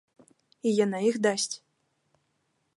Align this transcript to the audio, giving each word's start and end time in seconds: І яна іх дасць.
І 0.69 0.73
яна 0.85 0.99
іх 1.11 1.15
дасць. 1.27 1.53